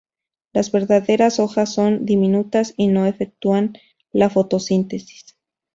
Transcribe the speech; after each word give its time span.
Las 0.51 0.71
verdaderas 0.71 1.39
hojas 1.39 1.71
son 1.75 2.07
diminutas 2.07 2.73
y 2.75 2.87
no 2.87 3.05
efectúan 3.05 3.73
la 4.11 4.31
fotosíntesis. 4.31 5.37